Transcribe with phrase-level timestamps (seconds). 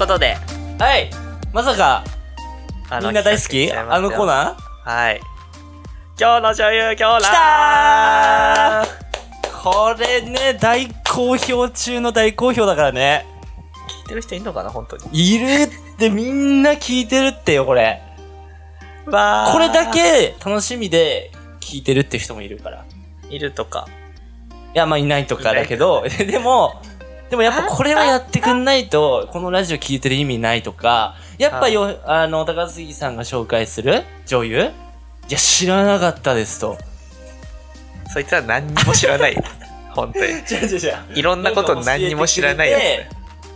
[0.00, 0.38] ことで、
[0.78, 1.10] はい。
[1.52, 2.02] まさか、
[2.88, 3.70] あみんな大好き？
[3.70, 4.90] あのコーナー？
[4.90, 5.20] はい。
[6.18, 13.26] 今日の女優、今日来たーこれね、大好評中の大好評だからね。
[14.02, 15.34] 聞いてる人いんのかな、本当に？
[15.34, 18.00] いるってみんな聞いてるってよ、これ。
[19.04, 22.86] わーこれだけ楽しみで聞いてるって人もいるから。
[23.28, 23.86] いるとか。
[24.74, 26.80] いや、まあいないとかだけど、 でも、
[27.30, 34.60] でもやっぱこれはやってくんないと、このラジオ聞いてる意味ないとか、やっぱよ、あの、高杉さんが紹介する女優？
[35.28, 36.76] いや、知らなかったですと。
[38.12, 39.44] そいつは何にも知らないよ。
[39.94, 40.26] 本当に。
[40.26, 40.94] 違う違う違う。
[41.14, 43.08] いろんなこと何にも知らないやつね。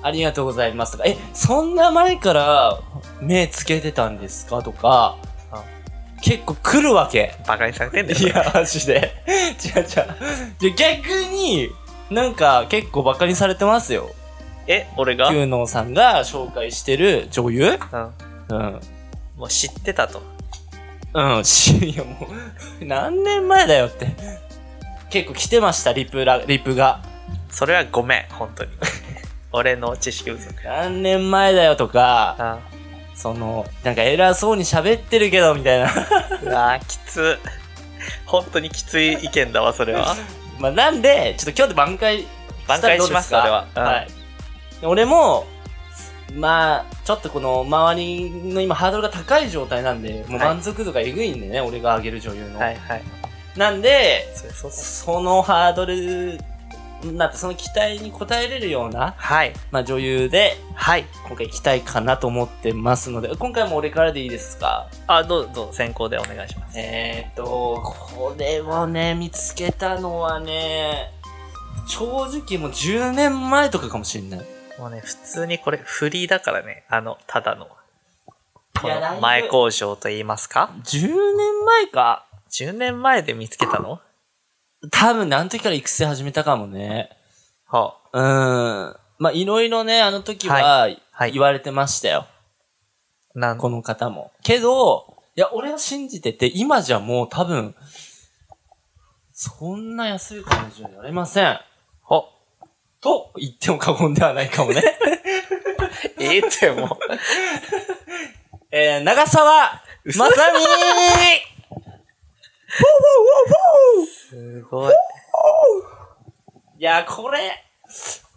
[0.02, 2.78] ありがとうございますとか、え、そんな前から
[3.20, 5.16] 目つけてたんですかとか
[5.50, 5.64] あ、
[6.22, 7.34] 結構来るわけ。
[7.48, 8.18] バカにされてんだよ。
[8.20, 9.12] いや、マジで。
[9.26, 9.86] 違う違う。
[10.60, 11.70] で逆に、
[12.10, 14.10] なんか結構バカにされてますよ。
[14.66, 15.28] え、俺が？
[15.28, 17.78] キューノーさんが紹介してる女優？
[17.92, 18.56] うん。
[18.56, 18.80] うん。
[19.36, 20.22] もう知ってたと。
[21.14, 22.26] うん、し、 いやも
[22.80, 24.08] う、何年前だよって。
[25.10, 27.00] 結構来てました、リプラ、リプが。
[27.50, 28.70] それはごめん、本当に。
[29.52, 30.52] 俺の知識不足。
[30.64, 32.58] 何年前だよとか、あ
[33.14, 35.84] その、なんか偉そうに喋ってるけど、みたいな。
[36.42, 37.38] うわーきつ。
[38.26, 40.16] 本当にきつい意見だわ、それは。
[40.58, 42.26] まあ、なんで、ちょっと今日で挽回
[42.66, 43.28] 挽回します。
[43.28, 43.90] したらどう俺は。
[43.90, 44.08] はい。
[44.80, 45.46] で俺も、
[46.34, 52.58] まあ、ちょっとこの周りの今ハードルが高い状態なんで、もうはい満足度がえぐいんでね、俺が上げる女優の。
[52.58, 53.02] はいはい。
[53.56, 54.26] なんで、
[54.70, 56.40] そのハードル、
[57.12, 59.52] なんてその期待に応えれるような、はい。
[59.70, 61.04] まあ女優で、はい。
[61.26, 64.88] 今回行きたいかなと思ってますので、今回も俺からでいいですか？
[65.06, 66.78] あ、どうぞ、先行でお願いします。
[66.78, 71.10] えーっと、これをね、見つけたのはね、
[71.86, 74.40] 正直もう10年前とかかもしれない。
[74.78, 76.84] もうね、普通にこれ、フリーだからね。
[76.88, 77.68] あの、ただの。
[78.80, 84.00] この前工場と言いますか？10年前か ?10 年前で見つけたの？
[84.90, 87.10] 多分、何時から育成始めたかもね。
[87.66, 88.96] はうーん。
[89.18, 92.26] まあ、いろいろね、あの時は、はい言われてましたよ。
[93.36, 93.38] あ。
[93.38, 93.58] なん？
[93.58, 94.32] この方も。
[94.42, 97.74] けど、いや、俺は信じてて、今じゃもう多分、
[99.32, 101.60] そんな安い感じになれません。
[102.02, 102.28] ほ、
[103.00, 104.82] と言っても過言ではないかもね。
[106.20, 106.88] ええってもう。
[108.70, 110.60] えー、長澤まさみ
[114.34, 114.94] すごい。
[116.78, 117.52] いや、これ、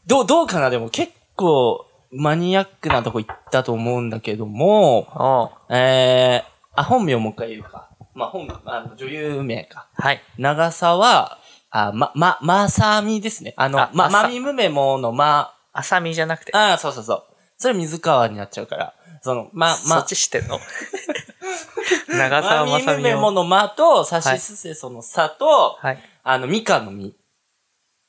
[0.06, 0.70] どう、どうかな？
[0.70, 5.08] でも結構、マニアックなとこ行ったと思うんだけども、
[5.70, 7.90] えー、あ、本名もう一回言うか。
[8.14, 9.88] まあ、本、あの、女優名か。
[9.96, 10.22] はい。
[10.38, 11.40] 長澤、
[11.72, 13.56] あ、ま、ま、まさみですね。
[13.58, 16.52] あの、ま、あまさまみむめものま、あさみじゃなくて。
[16.54, 17.24] あーそうそうそう。
[17.58, 18.94] それ水川になっちゃうから。
[19.22, 20.60] その、ま、まそっ、ち知ってんの？
[22.10, 23.32] 長澤まさみを。
[23.32, 26.00] のまと、さしすせそのさと、はい。
[26.24, 27.16] あの、みかんのみ。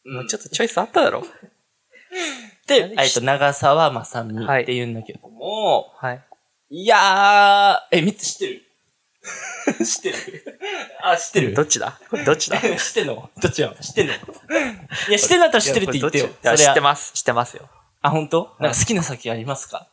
[0.04, 1.24] もうちょっとチョイスあっただろ？
[2.66, 6.24] で、何えっと、長澤まさみはいって言うんだけども、はい。
[6.70, 8.62] い、やー、え、みつ知ってる？
[9.84, 10.16] 知ってる？
[11.02, 11.54] あ、知ってる？
[11.54, 11.98] どっちだ？
[12.24, 12.60] どっちだ？
[12.78, 13.30] 知ってんの？
[13.40, 14.12] どっちよ知ってんの？
[14.14, 14.16] い
[15.12, 16.28] や、知ってんだったら知ってるって言ってよ。
[16.56, 17.12] 知ってます。
[17.12, 17.68] 知ってますよ。
[18.00, 18.54] あ、本当？
[18.60, 19.86] なんか好きな酒ありますか？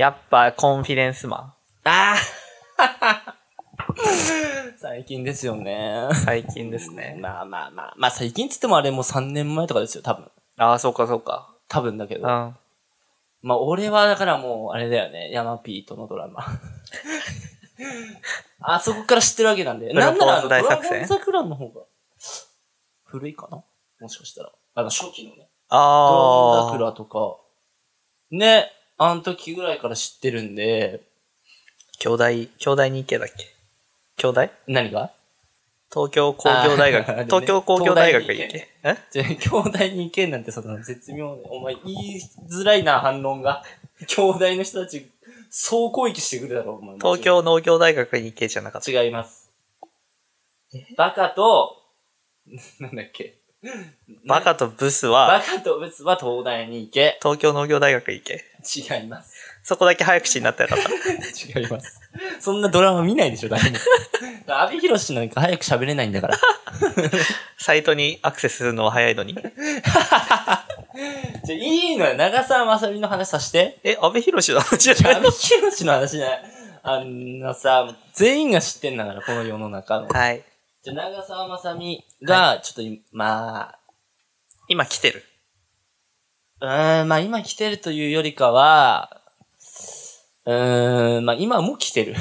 [0.00, 2.16] やっぱ、コンフィデンスマあ
[2.78, 3.36] あ
[4.80, 6.08] 最近ですよね。
[6.10, 6.14] ン。
[6.14, 7.18] 最近ですね。
[7.20, 7.94] まあまあまあ。
[7.98, 10.30] まあ最近っつってもあれもう3年前とかですよ、多分。
[10.56, 11.54] ああ、そうかそうか。
[11.68, 12.26] 多分だけど。
[12.26, 12.56] うん。
[13.42, 15.30] まあ俺はだからもう、あれだよね。
[15.32, 16.46] ヤマピーとのドラマ。
[18.62, 19.92] あそこから知ってるわけなんで。
[19.92, 21.82] なんならあの、ドラゴン桜の方が、
[23.04, 23.62] 古いかな？
[24.00, 24.52] もしかしたら。
[24.76, 25.50] あの、初期のね。
[25.68, 26.70] ドラゴンああ。
[26.70, 27.36] 桜とか、
[28.30, 28.72] ね、
[29.02, 31.00] あの時ぐらいから知ってるんで、
[32.00, 33.46] 兄弟、兄弟に行けだっけ？
[34.18, 35.10] 兄弟何が？
[35.90, 37.24] 東京工業大学。
[37.24, 38.68] 東京工業大学に行け。
[38.82, 38.96] え？
[39.10, 42.20] じゃあ、兄弟に行けんなんてその絶妙で、お前言い
[42.52, 43.64] づらいな、反論が。
[44.06, 45.10] 兄弟の人たち、
[45.48, 46.96] 総攻撃してくるだろう、お前。
[46.96, 48.90] 東京農業大学に行けじゃなかった。
[48.90, 49.50] 違います。
[50.98, 51.82] バカと、
[52.80, 53.39] なんだっけ？
[54.26, 57.18] バカとブスバは、カと別は東大に行け。
[57.22, 58.44] 東京農業大学行け。
[58.96, 59.34] 違います。
[59.62, 61.60] そこだけ早口になったらよかった。
[61.60, 62.00] 違います。
[62.40, 63.76] そんなドラマ見ないでしょ、誰も。
[64.48, 66.38] 阿部寛なんか早く喋れないんだから。
[67.58, 69.34] サイトにアクセスするのは早いのに。
[69.34, 69.44] じゃ
[70.56, 70.66] あ、
[71.50, 72.14] いいのよ。
[72.16, 73.78] 長澤まさみの話させて。
[73.84, 75.14] え、安倍博士の話じゃない？
[75.16, 76.42] 阿部寛の話じゃない。
[76.82, 80.08] あんなさ、全員が知ってんだから、この世の中の。
[80.08, 80.42] はい。
[80.82, 83.78] じゃあ、長澤まさみが、ちょっと今、まあ、
[84.68, 85.24] 今来てる？
[86.60, 89.22] うーん、まあ今来てるというよりかは、
[90.44, 92.14] うーん、まあ今も来てる。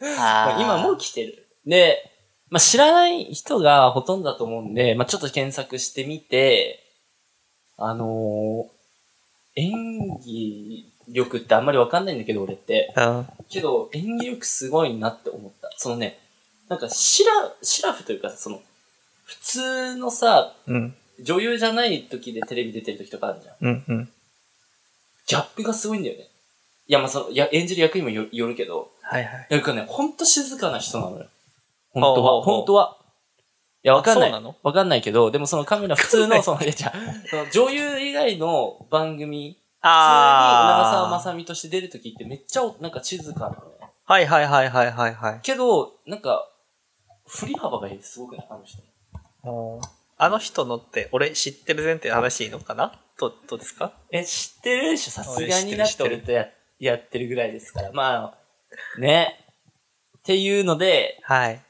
[0.18, 1.46] まあ今も来てる。
[1.66, 2.10] で、
[2.50, 6.82] まあ知らない人がほとんどだと思うんで、まあちょっと検索してみて、
[7.76, 8.72] あのー
[9.54, 12.94] 演技力ってあんまりわかんないんだけど、俺って。
[12.96, 13.26] うん。
[13.50, 15.70] けど、演技力すごいなって思った。
[15.76, 16.18] そのね、
[16.72, 17.32] なんかシラ、
[17.62, 18.62] シラフというか、その、
[19.24, 20.94] 普通のさ、うん。
[21.20, 23.56] 女優じゃない時でテレビ出てる時とかあるじゃん。
[23.60, 23.84] うん。
[23.86, 24.08] うん。
[25.26, 26.28] ギャップがすごいんだよね。
[26.86, 29.46] いや、まあ、その、いや、演じる役にもよよるけど、はいはい。
[29.50, 31.26] なんかね、ほんと静かな人なのよ。
[31.92, 32.96] 本当ほうほうは、ほう本当は。
[33.84, 34.30] いや、わかんない。
[34.30, 34.56] そうなの？
[34.62, 36.92] わかんないけど、でもそのカメラ普通の、その、いや、じゃあ
[37.28, 43.60] その女優以外の番組、普通に長澤まあさみとして出る時ってめっちゃ、なんか静かなのね。
[44.06, 44.12] あ。
[44.12, 45.40] はいはいはいはいはいはい。
[45.42, 46.48] けど、なんか、
[47.34, 48.82] 振り幅がすごくないあの人。
[50.18, 53.00] あの人のって、俺知ってる前提で話いいのかな？
[53.18, 53.92] どどうですか？
[54.10, 56.46] え、知ってるでしょさすがになっててる俺とや
[56.78, 57.92] やってるぐらいですから。
[57.92, 58.36] ま
[58.96, 59.38] あ、ね。
[60.18, 61.60] っていうので、はい。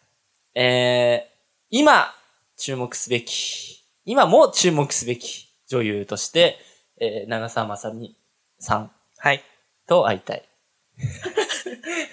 [0.54, 1.32] えー、
[1.70, 2.12] 今、
[2.56, 6.58] 注目すべき、今も注目すべき女優として、
[7.00, 8.16] えー、長澤まさみ
[8.58, 9.42] さんはい。
[9.86, 10.48] と会いたい。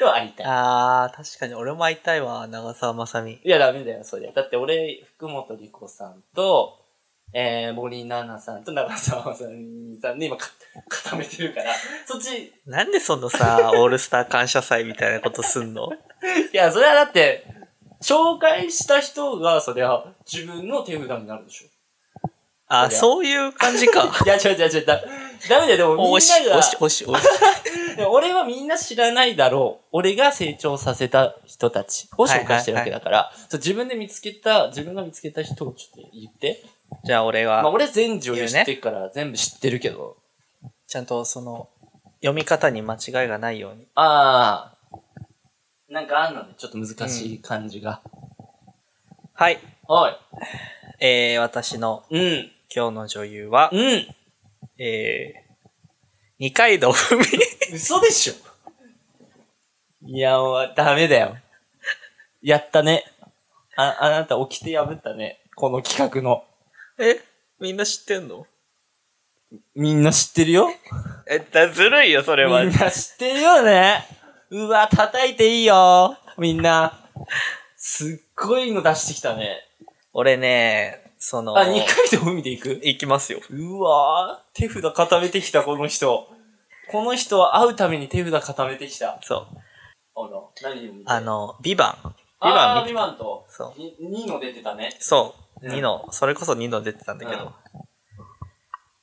[0.00, 0.46] と会いたい。
[0.48, 3.40] あー、確かに俺も会いたいわ、長澤まさみ。
[3.42, 4.32] いや、ダメだよ、それ。
[4.32, 6.78] だって俺、福本莉子さんと、
[7.34, 10.48] えー、森七菜さんと長澤まさみさんで今か、
[10.88, 11.72] 固めてるから、
[12.06, 15.88] そっち、いなんでそのさ、オールスター感謝祭みたいなことすんの？
[16.52, 17.46] や、それはだって、
[18.02, 21.68] 紹介した人が、そりゃ、自分の手札になるでしょ。
[22.66, 24.04] あ、そういう感じか。
[24.24, 25.00] いや、違う違う違う。
[25.48, 27.22] だ ダメだよ、でもみんおし、ながおし、おし、おし。
[27.96, 29.86] でも俺はみんな知らないだろう。
[29.92, 36.62] 俺が成長させた人たちを紹介してるわけだから、そう自分で見つけた、自分が見つけた人をちょっと言って。
[37.04, 40.16] じゃあ俺は、まあ俺全女優知ってるから全部知ってるけど。
[40.86, 41.68] ちゃんとその、
[42.16, 43.86] 読み方に間違いがないように。
[43.94, 44.98] ああ。
[45.88, 48.00] なんかあんのね、ちょっと難しい感じが。
[49.34, 49.58] はい。
[49.88, 50.12] おい。
[51.00, 52.50] えー、私のうん。
[52.74, 54.06] 今日の女優は、うん。
[54.84, 55.52] えー、
[56.40, 57.24] 二階堂ふみ。
[57.72, 58.34] 嘘でしょ
[60.04, 61.36] いや、もうダメだよ。
[62.42, 63.04] やったね。
[63.76, 65.38] あ、あなた起きて破ったね。
[65.54, 66.44] この企画の。
[66.98, 67.20] え？
[67.60, 68.44] みんな知ってんの？
[69.76, 70.68] みんな知ってるよ
[71.28, 72.76] え、だ、ずるいよ、それはみん。
[72.76, 74.04] な知ってるよね。
[74.50, 76.18] うわ、叩いていいよ。
[76.38, 76.98] みんな。
[77.76, 79.58] すっごいの出してきたね。
[80.12, 82.68] 俺ね、その、あ、二回で海で行く？
[82.82, 83.38] 行きますよ。
[83.48, 86.26] うわ手札固めてきた、この人。
[86.90, 89.20] この人は会うために手札固めてきた。
[89.22, 89.46] そう。
[90.16, 92.08] あら、何を見てあ、の、ビバン。
[92.08, 93.80] ビバあーン見て、ビバンと、そう。
[93.80, 94.96] に2の出てたね。
[94.98, 95.66] そう。
[95.66, 97.42] うん2の、それこそ2の出てたんだけど。
[97.42, 97.48] うん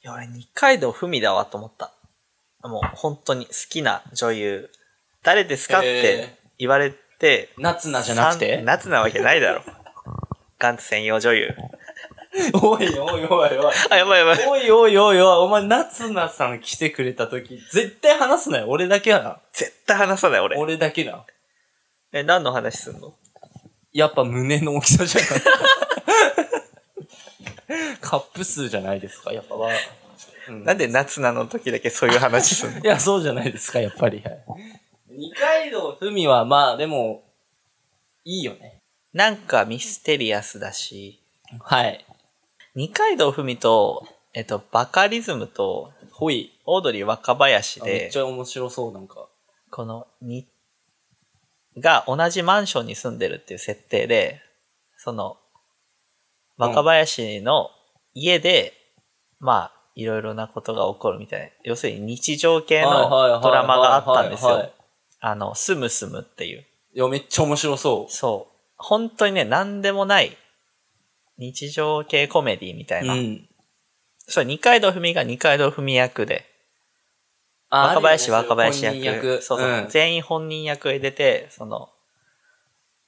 [0.01, 1.94] いや、俺二階堂ふみだわと思った。
[2.63, 4.69] もう本当に好きな女優。
[5.24, 8.62] 誰ですかっへて言われて、夏菜じゃなくて？
[8.66, 9.62] 夏なわけないだろ。
[10.57, 11.50] ガンツ専用女優。
[12.62, 13.74] おいおいおいおい。
[13.90, 14.48] あ、やばいやばい。
[14.48, 18.66] おいおいおいおい、お前、夏菜さん来てくれた時、絶対話すなよ。
[18.69, 19.40] 俺だけやな。
[19.52, 20.56] 絶対話さない俺。
[20.57, 21.26] 俺だけな。
[22.12, 23.14] え、何の話すんの？
[23.92, 25.30] やっぱ胸の大きさじゃない。
[28.02, 29.71] カップ数じゃないですか、やっぱは。
[30.48, 32.80] うんなんで夏なの時だけそういう話すんの？
[32.80, 34.21] いや、そうじゃないですか、やっぱり。
[34.24, 34.40] はい
[35.12, 37.24] 二階堂ふみは、まあ、でも、
[38.24, 38.80] いいよね。
[39.14, 41.19] なんかミステリアスだし、
[41.59, 42.06] はい。
[42.76, 46.52] 二階堂ふみと、えっと、バカリズムと、ほい。
[46.66, 49.28] オードリー若林であめっち、ゃ面白そう、なんか。
[49.71, 50.47] このに、
[51.78, 54.42] が同じマンションに住んでるっていう設定で、
[54.97, 55.38] その、
[56.57, 57.69] 若林の
[58.14, 58.73] 家で、
[59.40, 63.09] まあ、いろいろなことが起こるみたいな、要するに日常系の
[63.42, 64.71] ドラマがあったんですよ。
[65.21, 66.66] あの、スムスムっていう。
[66.94, 68.11] いや、めっちゃ面白そう。
[68.11, 68.56] そう。
[68.78, 70.38] 本当にね、なんでもない、
[71.40, 73.14] 日常系コメディみたいな。
[73.16, 73.48] うん。
[74.28, 76.46] そう、二階堂ふみが二階堂ふみ役で、
[77.69, 78.94] あ若林若林役。
[78.96, 79.42] 本人役。
[79.42, 81.90] そうそう、ん全員本人役で出て、その、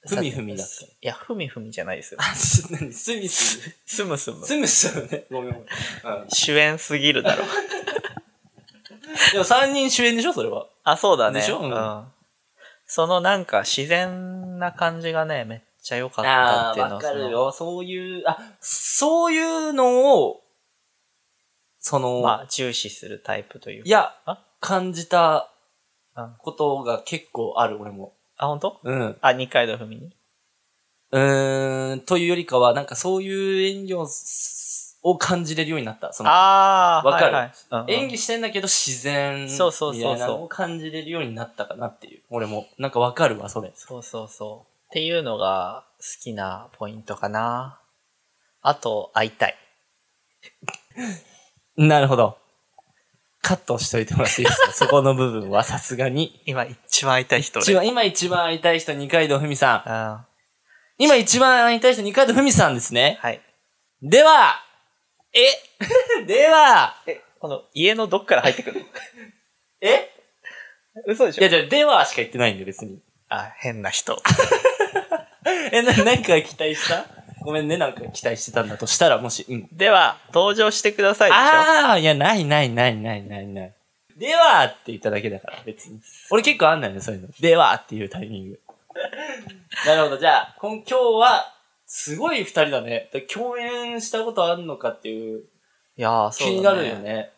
[0.08, 0.84] ふみふみだっけ？
[0.86, 2.20] いや、ふみふみじゃないですよ。
[2.20, 3.60] あ、す、なに、スミス。
[3.86, 4.44] スムスム。
[4.44, 5.26] スミスよね。
[5.30, 5.68] ごめんごめん。
[6.22, 6.28] うん。
[6.30, 7.44] 主演すぎるだろ。
[9.32, 10.66] でも三人主演でしょ、それは。
[10.84, 11.40] あ、そうだね。
[11.40, 11.58] でしょ？
[11.60, 12.12] うんん。
[12.86, 17.52] そのなんか自然な感じがね、めっちゃ良かったっていうのわかるよ。
[17.52, 20.42] そういう、あ、そういうのを、
[21.80, 23.88] その、まあ、重視するタイプというか。
[23.88, 25.50] いやあ、感じた
[26.16, 28.12] うんことが結構ある、俺も。
[28.36, 28.80] あ、本当？
[28.84, 29.16] うん。
[29.20, 30.14] あ、二階堂ふみに？
[31.10, 36.12] うーん、というよりかは、なんかそういう演技をすを感じれるようになった。
[36.12, 37.34] そのああ、わかる？
[37.34, 42.22] はいはい演技してんだけど自然みたそうそうそうそういなのを感じれるようになったかなっていう。
[42.30, 43.72] 俺も、なんかわかるわ、それ。
[43.74, 44.71] そうそうそう。
[44.92, 47.80] っていうのが好きなポイントかな。
[48.60, 49.56] あと、会いたい。
[51.78, 52.36] なるほど。
[53.40, 54.72] カットしといてもらっていいですか？
[54.84, 56.42] そこの部分はさすがに。
[56.44, 59.88] 今一番会いたい人一番今一番会いたい人、二階堂ふみさん。
[59.88, 59.94] うん。
[59.94, 60.26] は
[60.98, 63.18] 今一番会いたい人、二階堂ふみさんですね。
[63.22, 63.40] い。
[64.02, 64.62] では、
[65.32, 65.40] え？
[66.28, 68.86] では、え、この家のどっから入ってくるの？
[69.80, 70.10] え？
[71.06, 73.00] 嘘でしいや、じゃあ、ではしか言ってないんで、別に。
[73.30, 74.20] あ、変な人。
[75.72, 77.06] え、な、なんか期待した？
[77.42, 79.68] ごめんね、なんか期待してたんだとしたら、もし、うん。
[79.72, 83.74] では、登場してくださいでしょああ、いや、ないないないないないない。
[84.16, 86.00] ではって言っただけだから、別に。
[86.30, 87.28] 俺結構あんないね、そういうの。
[87.40, 88.60] ではっていうタイミング。
[89.86, 91.54] なるほど、じゃあ、今今日は、
[91.86, 93.10] すごい二人だね。
[93.12, 95.44] だ共演したことあるのかっていう、
[95.98, 97.30] いやー、そうだね気になるよね。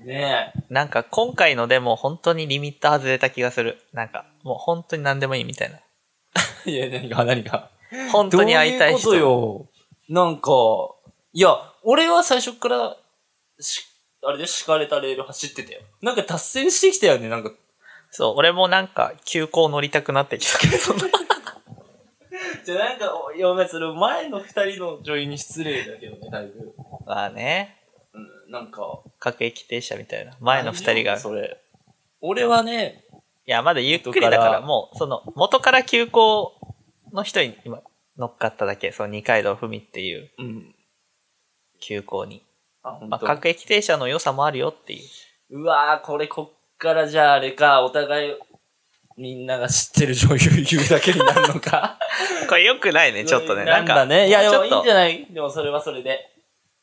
[0.00, 3.78] ねなんか今回のでも本当にリミッター外れた気がする。
[3.92, 5.78] なんか、もう本当に何でもいいみたいな。
[6.66, 6.70] え。
[6.70, 7.70] いや、何か、何か。
[8.10, 9.10] 本当に会いたい人。
[9.10, 9.68] どういうこ
[10.08, 10.24] とよ。
[10.24, 10.50] なんか、
[11.32, 12.96] いや、俺は最初から、
[13.60, 13.82] し、
[14.24, 15.80] あれで敷かれたレール走ってたよ。
[16.00, 17.50] なんか達成してきたよね、なんか。
[18.10, 20.76] そう、俺もなんか急行乗りたくなってきたけど、
[22.64, 26.74] じゃあなんか、おいや、お前それ前の二人の女優に失礼だけどね、だいぶ。
[27.06, 27.76] まあね、
[28.12, 29.00] うん、なんか。
[29.18, 30.36] 各駅停車みたいな。
[30.40, 31.14] 前の二人が。
[31.14, 31.58] いそれ。
[32.20, 33.04] 俺はね、
[33.50, 36.52] や、まだゆっくりだか、ららもう、その、元から急行
[37.12, 37.80] の人に今
[38.16, 40.74] 乗っかっただけ、その二階堂ふみっていううん。
[41.80, 42.42] 急行に。
[42.82, 43.26] あ、ほんまあ、と。
[43.26, 45.00] 各駅停車の良さもあるよってい
[45.50, 45.60] う。
[45.60, 48.34] うわー、これこっからじゃああれか、お互い、
[49.16, 50.38] みんなが知ってる女優
[50.70, 51.98] 言うだけになるのか。
[52.48, 53.64] これ良くないね、ちょっとね。
[53.64, 54.28] なんか、だね。
[54.28, 55.26] いや、でもいいんじゃない？
[55.30, 56.30] でもそれはそれで。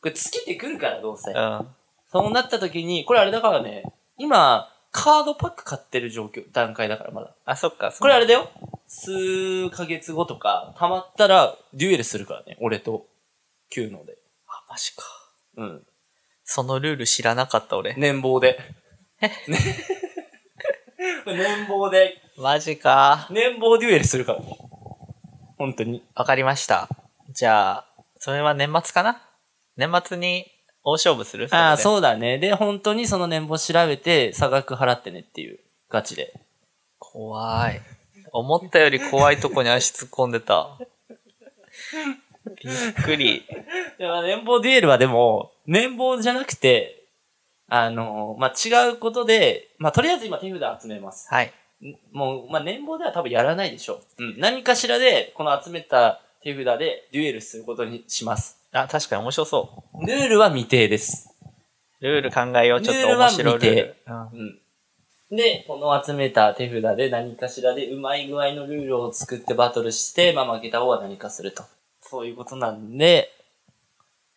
[0.01, 1.31] これ尽きてくるから、どうせ。
[1.31, 1.75] うん。
[2.11, 3.83] そうなった時に、これあれだからね、
[4.17, 7.35] 今、カードパック買ってる状況、段階だからまだ。
[7.45, 7.93] あ、そっか。
[7.99, 8.49] これあれだよ。
[8.87, 12.57] 数ヶ月後とか、溜まったら、デュエルするからね。
[12.59, 13.05] 俺と、
[13.69, 14.17] キューノで。
[14.47, 15.03] あ、マジか。
[15.57, 15.85] うん。
[16.43, 17.93] そのルール知らなかった俺。
[17.95, 18.59] 年俸で。
[19.21, 19.31] ね
[21.25, 23.27] 年俸で、マジか。
[23.29, 24.57] 年俸デュエルするからね。
[25.57, 26.03] 本当に。
[26.15, 26.89] わかりました。
[27.29, 27.85] じゃあ、
[28.17, 29.21] それは年末かな？
[29.77, 30.45] 年末に
[30.83, 31.47] 大勝負する？
[31.51, 31.77] ああ、う。
[31.77, 32.37] そうだね。
[32.37, 35.59] で、本当にその年俸調べて、差額払ってねっていう、
[35.89, 36.33] ガチで。
[36.99, 37.81] 怖い。
[38.31, 40.77] 思ったより怖いとこに足突っ込んでた。
[42.63, 43.45] びっくり。
[43.97, 47.03] でも年俸デュエルはでも、年俸じゃなくて、
[47.67, 51.27] あの、まあ、違うことで、まあ、とりあえず今手札集めます。
[51.29, 51.53] はい。
[51.83, 54.23] んもう、まあ、年俸では多分やらないでしょう。
[54.23, 54.39] うん。
[54.39, 58.58] 何かしらで、この集めた手札でデュエルすることにします。
[58.71, 61.33] あ、確かに面白そルールは未定です。
[62.01, 62.05] う。
[62.05, 62.81] ルール考えよう。
[62.81, 63.95] ちょっと面白いルール。
[64.07, 64.21] うん
[65.31, 65.35] うん。
[65.35, 71.63] で、この集めた手札で何かしらでうまい具合のルールを作ってバトルして、まあ負けた方は何かすると。
[72.01, 73.29] そういうことなんで、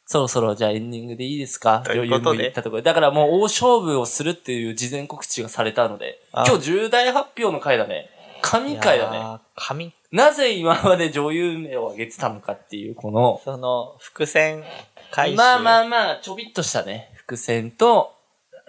[0.05, 1.83] そろそろじゃあエンディングでいいですか？
[1.85, 2.87] ということで余裕も言ったところで。
[2.87, 8.11] だからもう大勝負をするっていう事前告知がされたので、あ今日重大発表の回だね。
[8.53, 9.41] 神回だね。
[9.57, 14.63] 神、なぜ今まで女優名を挙げてたのかっていう、この、その、伏線
[15.11, 15.37] 回収。
[15.37, 18.15] まあまあまあ、ちょびっとしたね、伏線と、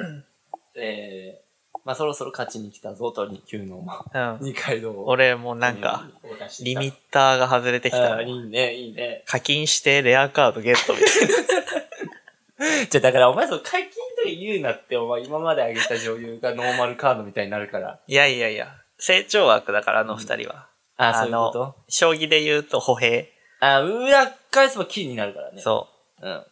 [0.76, 4.38] えー、まあそろそろ勝ちに来たぞと、2級のうん。
[4.40, 5.08] 二階堂を。
[5.08, 9.24] 俺もなんか、うん、リミッターが外れてきたいいね、いいね。
[9.28, 12.86] 課金してレアカードゲットみたいな。
[12.90, 18.00] じゃあだからお前その解禁とか言うなって、お前今まで挙げた女優がノーマルカードみたいになるから。
[18.08, 18.74] いやいやいや、
[19.06, 20.70] 成長枠だから、あの二人は。
[20.96, 21.76] あ、あそういうこと？
[21.90, 23.30] 将棋で言うと歩兵。
[23.60, 25.62] あ、裏返せば金になるからね。
[25.62, 25.90] そ
[26.22, 26.26] う。
[26.26, 26.30] う。
[26.30, 26.44] うん。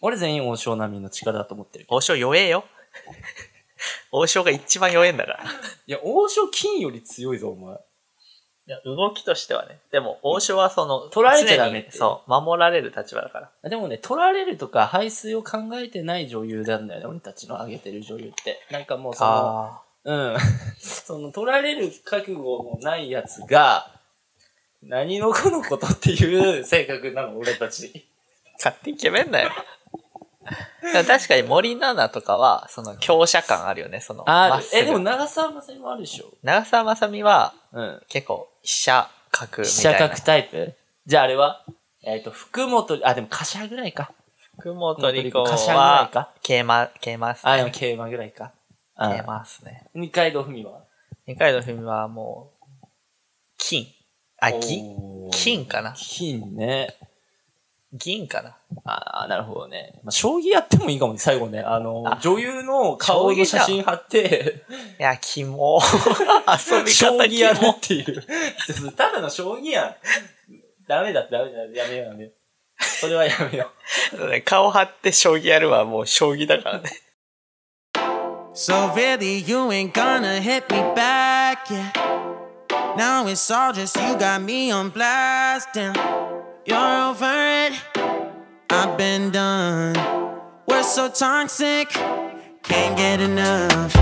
[0.00, 1.86] 俺全員王将並みの力だと思ってる。
[1.88, 2.64] 王将弱えよ。
[4.12, 5.40] 王将が一番弱えんだから。
[5.42, 7.74] いや、王将金より強いぞ、お前。
[7.74, 9.80] いや動きとしてはね。
[9.90, 13.70] でも、王将はその、取られちゃダメって常にそう、守られる立場だから。
[13.70, 18.60] でもね、取られるとか排水を考えてない女優なんだよね、俺たちの挙げてる女優って。
[18.70, 20.36] なんかもうその、あうん。
[20.80, 23.92] その、取られる覚悟もないやつが、
[24.82, 27.92] 何のこのことっていう性格なの、俺たち。
[27.94, 28.08] あ。
[28.58, 29.50] 勝手に決めんなよ。
[31.06, 34.24] 確かに森七菜とかは、その強者感あるよね、その。
[34.26, 36.32] あえ、でも長澤まさみもあるでしょ。
[36.42, 38.02] 長澤まさみは、うん。
[38.08, 39.98] 結構、飛車角み飛たいな。
[39.98, 40.74] 車角タイプ
[41.06, 41.64] じゃああれは
[42.02, 44.12] えっ、と、福本、あ、でも貨車ぐらいか。
[44.58, 46.30] 福本理子貨車ぐらいは、か。
[46.42, 47.72] 桂馬、桂馬っすあ、でもね。
[47.72, 48.52] 桂馬ぐらいか。
[48.98, 49.86] 桂あ馬っすね。
[49.94, 50.84] 二階堂ふみは？
[51.26, 52.86] 二階堂ふみはもう、
[53.56, 53.86] 金。
[54.40, 54.96] あ、銀
[55.30, 55.92] 金かな？
[55.94, 56.94] 金ね。
[57.92, 58.58] 銀かな？
[58.84, 60.00] ああ、なるほどね。
[60.04, 61.60] まあ、将棋やってもいいかもね、最後ね。
[61.60, 64.64] あの、あ女優の顔の写真貼って、
[65.00, 65.80] いや、キモ。
[66.70, 67.80] 遊び将方棋やるっ。
[67.80, 68.22] ていう。
[68.92, 69.96] ただの将棋やん。
[70.86, 71.58] ダメだってダメだ。
[71.64, 72.84] やめようやめよう。
[72.84, 73.70] それはやめよ
[74.12, 74.42] う。
[74.44, 76.90] 顔張って将棋やるはもう将棋だからね。
[78.57, 81.91] So really, you ain't gonna hit me back, yeah.
[82.95, 85.97] Now it's all just you got me on blast, and
[86.65, 87.33] you're over
[87.65, 87.73] it.
[88.69, 89.95] I've been done.
[90.67, 91.89] We're so toxic,
[92.61, 93.95] can't get enough.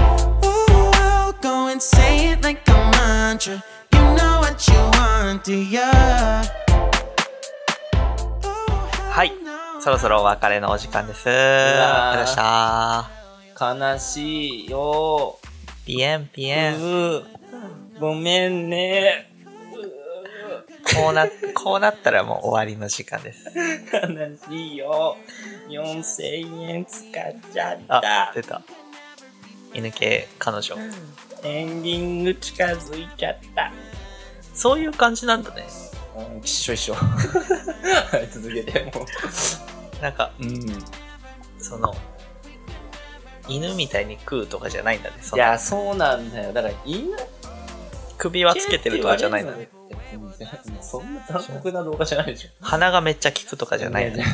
[0.44, 3.64] Ooh, I'll go and say it like a mantra.
[3.94, 5.92] You know what you want, do ya?
[9.12, 9.34] はい。
[9.82, 11.28] そろそろお別れのお時間です。
[11.28, 13.15] ありがとうございました。
[13.59, 15.39] 悲しいよ。
[15.87, 17.23] ピエンピエン。
[17.99, 19.33] ごめんね。
[20.95, 23.51] こうな、こうなったらもう終わりの時間です。
[23.93, 25.17] 悲しいよ。
[25.69, 27.13] 4000円使っ
[27.53, 28.33] ちゃっあた、。
[28.35, 28.63] 出た。
[29.73, 30.77] 犬系彼女。
[31.43, 33.73] エンディング近づいちゃった。
[34.55, 35.65] そういう感じなんだね。
[36.17, 36.95] うん一緒一緒。
[36.97, 37.01] は
[38.19, 39.07] い、続けて、も
[40.01, 40.45] なんか、う。
[40.45, 40.67] うん。
[41.59, 41.95] その、
[43.49, 45.17] 犬みたいに食うとかじゃないんだね。
[45.21, 46.53] そのいや、そうなんだよ。
[46.53, 47.17] だから、犬
[48.19, 49.69] 首輪つけてるとかじゃないんだね。
[50.81, 52.49] そんな残酷な動画じゃないでしょ。
[52.61, 54.25] 鼻がめっちゃ効くとかじゃないんだね。
[54.25, 54.29] や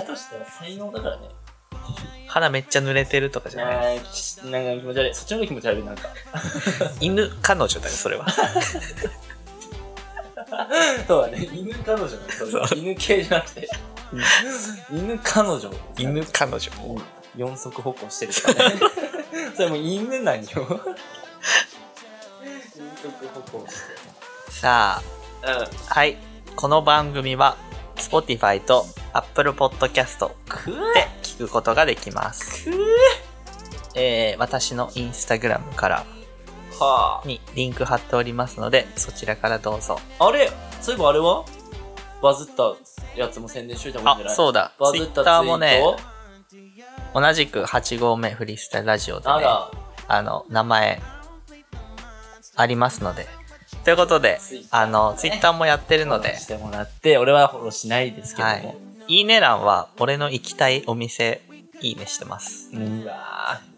[0.00, 1.28] だとしたら才能だからね。
[2.26, 3.98] 鼻めっちゃ濡れてるとかじゃない。
[3.98, 5.14] あーきなんか気持ち悪い。
[5.14, 6.08] そっちの方が気持ち悪い、なんか。
[7.00, 8.26] 犬彼女だよ、それは。
[11.06, 11.48] そうだね。
[11.52, 12.10] 犬彼女ね。
[12.28, 13.68] それは犬系じゃなくて。
[14.90, 15.70] 犬彼女。
[15.98, 16.70] 犬彼女。
[16.84, 17.02] うん
[17.36, 18.74] 四足歩行してるとかね。
[19.56, 20.46] それもう犬なんよ。
[20.46, 20.70] 四足
[23.52, 24.52] 歩行して。
[24.52, 25.00] さ
[25.44, 25.68] あ、うん。
[25.86, 26.16] はい。
[26.56, 27.56] この番組は、
[27.96, 32.68] Spotify と Apple Podcast くで聞くことができます。
[33.94, 36.04] えー、私のインスタグラムから
[36.78, 39.98] はにリンク貼っておりますので、そちらからどうぞ。
[40.18, 40.26] あ。
[40.28, 40.50] あれ？
[40.80, 41.44] そういえばあれは？
[42.22, 42.74] バズった
[43.16, 44.32] やつも宣伝しといた方がいいんじゃない？
[44.32, 44.72] あ、そうだ。
[44.78, 46.02] バズったツイ Twitter もね、ート
[47.14, 49.70] 同じく8号目フリースタイルラジオでね、あら、
[50.08, 51.00] あの、名前、
[52.56, 53.26] ありますので。
[53.84, 58.54] ということで Twitter、あの、ツイッターもやってるのでしてもらって、俺はフォローしないですけども。
[58.54, 58.76] はい。
[59.08, 61.40] いいね欄は、俺の行きたいお店、
[61.80, 62.70] いいねしてます。
[62.74, 63.70] うわぁ。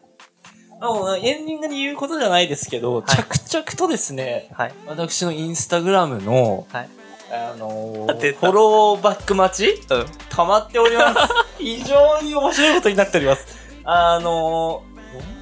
[0.85, 4.73] もうエンディングに言うことじゃないですけど、い着々とですね、はい。
[4.87, 6.89] 私のインスタグラムの、はい。
[7.31, 9.81] あのーフォローバック待ち？
[9.91, 10.07] うん。
[10.29, 11.33] 溜まっております。
[11.63, 13.47] 非常に面白いことになっております。
[13.85, 14.83] あの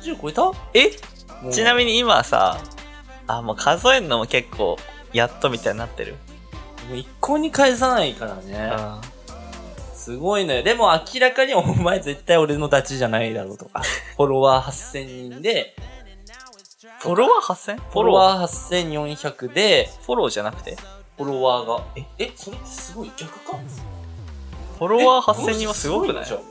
[0.03, 0.53] ー、40超えた？
[0.75, 1.51] え？
[1.51, 2.59] ちなみに今さ、
[3.27, 4.77] あ、もう数えるのも結構、
[5.13, 6.17] やっとみたいになってる。
[6.89, 8.67] もう一向に返さないからうね。
[8.67, 9.01] ん。
[9.95, 10.63] すごいのよ。
[10.63, 13.83] でも明らかにお前絶対俺のダチじゃないだろうとか。
[14.17, 15.75] フォロワー8000人で、
[17.01, 17.77] フォロワー 8000?
[17.91, 20.77] フォロワー8400で、フォローじゃなくて？
[21.17, 23.13] フォロワーが、え、え、それってすごい？
[23.17, 23.59] 逆か？
[24.81, 26.25] フォロワー8000人はすごくない？
[26.25, 26.43] でしょ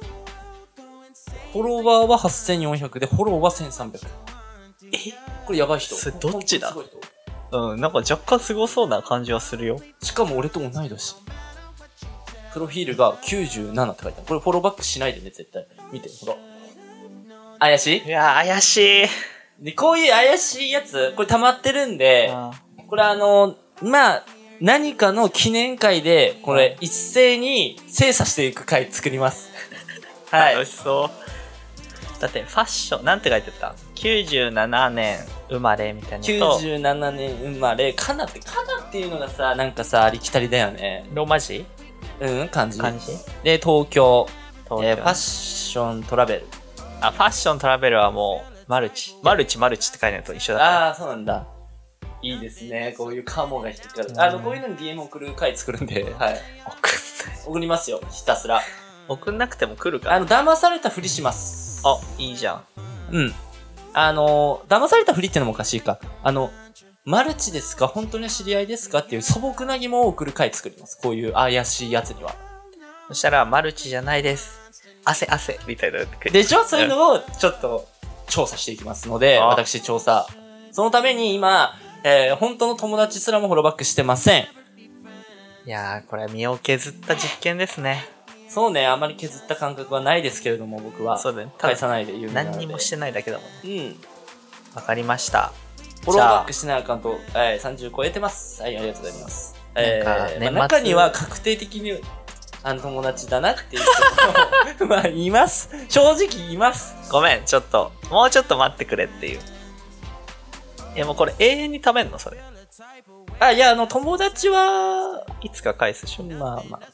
[1.52, 4.08] フォロワーは8400で、フォローは1300。
[4.92, 4.98] え？
[5.48, 5.96] これやばい人。
[5.96, 6.72] それどっちだ？
[7.52, 9.82] うん、なんか若干すごそうな感じはするよ。
[10.04, 11.16] しかも俺と同い年。
[12.54, 14.28] プロフィールが97って書いてある。
[14.28, 15.66] これフォローバックしないでね、絶対。
[15.92, 16.36] 見て、ほら。
[17.58, 18.04] 怪しい？
[18.06, 19.08] いやー、怪しい。
[19.66, 22.52] で、こういう怪しいやつ、これ溜まってるんで、あ
[22.88, 24.26] これあの、まあ、
[24.62, 29.50] 何かの記念会で、これ一斉に精査していく会作ります。
[30.32, 30.56] はい。
[30.56, 31.10] 楽しそ
[32.18, 32.22] う。
[32.22, 35.18] だって、ファッション、なんて書いてた ?97 年
[35.50, 41.06] 生まれみたいなのと、97年生まれ、カナって、カナっていうのがさ、なんかさ、ありきたりだよね。
[41.14, 41.66] ローマ字？
[42.20, 42.80] うん、感じ。
[42.80, 43.14] 漢字？
[43.44, 44.28] で、東京。
[44.66, 46.48] 東京えーファッショントラベル。
[47.00, 49.16] あ、ファッショントラベルはもう、マルチ。
[49.24, 50.88] マルチ、マルチって書いてあると一緒だ。
[50.88, 51.46] ああ、そうなんだ。
[52.22, 52.94] いいですね。
[52.98, 54.14] こういうカモが引っかかる。
[54.22, 56.42] あの、こういうのに DM 送る回作るんで、はい。
[57.46, 58.62] 送りますよ、ひたすら。
[59.08, 60.16] 送んなくても来るから。
[60.16, 61.82] あの、騙されたふりします。
[61.86, 62.64] あ、いいじゃん。
[63.12, 63.34] うん。
[63.94, 66.00] あの、騙されたふりってのもおかしいか。
[66.22, 66.52] あの、
[67.06, 67.88] マルチですか？
[67.88, 69.00] 本当に知り合いですか？
[69.00, 71.00] っていう素朴な疑問を送る回作ります。
[71.02, 72.36] こういう怪しいやつには。
[73.08, 74.60] そしたら、マルチじゃないです。
[75.06, 76.00] 汗、汗、みたいな。
[76.32, 77.88] でしょそういうのをちょっと
[78.28, 80.28] 調査していきますので、あ私調査。
[80.72, 84.48] そのために今、えー、本当の友達すらもフォローバックしてません。
[85.66, 88.06] いやー、これ身を削った実験ですね。
[88.48, 91.18] そうね、あまり削った感覚はないですけれども、僕は。
[91.18, 91.52] そうだね。
[91.58, 93.48] 返さないで言う何にもしてないだけだもん。
[93.68, 93.96] うん。
[94.76, 95.52] わかりました。
[96.02, 98.62] フォローバックしてないアカウント、えー、30超えてます。
[98.62, 99.56] はい、ありがとうございます。
[99.76, 102.00] えーまあ中には確定的に
[102.64, 103.84] あの友達だなっていう
[104.76, 105.70] 人も まあ、います。
[105.88, 106.96] 正直います。
[107.12, 109.40] ごめん、ちょっと、もうちょっと待ってくれっていう。
[111.00, 112.20] え、もうこれ永遠に食べんの？
[112.20, 112.38] それ。
[113.40, 116.24] あ、いや、あの、友達は、いつか返すでしょ。
[116.24, 116.88] まあまあ、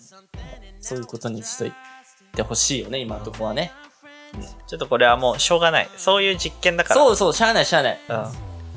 [0.79, 1.73] そういうことにしとい
[2.35, 3.71] てほしいよね、今のとこはね。
[4.67, 5.89] ちょっとこれはもうしょうがない。
[5.97, 6.95] そういう実験だから。
[6.95, 7.99] そうそう、しゃあないしゃあない。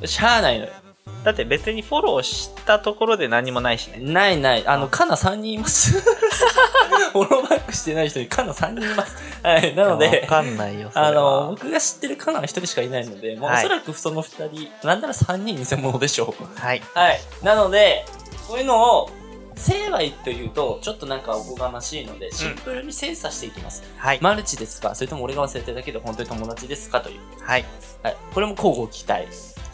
[0.00, 0.72] うしゃあないのよ。
[0.72, 1.24] ん。
[1.24, 3.98] だって別にフォローしたところで何もないしね。
[4.00, 4.66] ないない。
[4.66, 6.02] あの、カナ3人います。
[7.12, 9.16] フォローバックしてない人にカナ3人います。
[9.42, 9.74] はい。
[9.74, 10.90] なのわで、かんないよ。
[10.94, 16.60] あの、僕が知ってるカナは1人しかいないので、もうおはいそらくその2人、なんなら3人偽物でしょう。
[16.60, 16.82] はい。
[16.94, 17.20] はい。
[17.42, 18.04] なので、
[18.46, 19.10] こういうのを、
[19.56, 23.82] 成敗というと、ちょっとなんかおこがましいので、シンプルに精査していきます。
[23.96, 24.18] はい。
[24.20, 24.94] マルチですか？
[24.94, 27.00] それとも俺が忘れてるだけで本当に友達ですか？
[27.00, 27.18] という。
[27.42, 27.64] はい。
[28.04, 28.16] はい。
[28.32, 29.26] これも交互期待。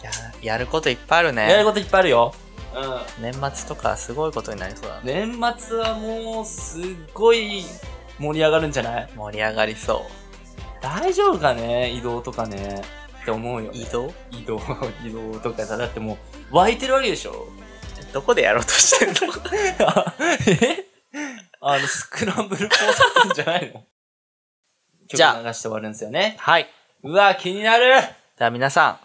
[0.02, 0.10] や、
[0.54, 1.50] やることいっぱいあるね。
[1.50, 2.32] やることいっぱいあるよ。
[2.74, 3.22] うん。
[3.22, 5.26] 年末とかすごいことになりそうだね。
[5.26, 7.64] 年末はもう、すっごい
[8.18, 9.08] 盛り上がるんじゃない？
[9.16, 10.06] 盛り上がりそ
[10.80, 11.90] 大丈夫かね？
[11.92, 12.82] 移動とかね。
[13.22, 13.72] って思うよ、う。
[13.72, 13.78] ね。
[13.80, 14.12] 移動？
[14.30, 14.60] 移動、
[15.04, 16.18] 移動とかさ、だっても
[16.50, 17.46] う、湧いてるわけでしょ？
[18.12, 19.14] どこでやろうとしてんの？
[20.46, 20.84] え？
[21.60, 23.84] あの、スクランブル交差点じゃないの？
[25.08, 26.36] じゃあ曲流して終わるんですよね。
[26.38, 26.68] はい。
[27.02, 27.86] うわ、気になる
[28.38, 28.98] では皆さん、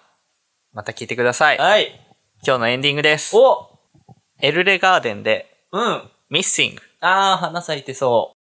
[0.73, 1.57] また聞いてください。
[1.57, 1.99] はい。
[2.41, 3.35] 今日のエンディングです。
[3.35, 3.69] お
[4.41, 6.03] エルレガーデンで、うん。
[6.29, 6.81] ミッシング。
[7.01, 8.38] あー、花咲いてそう。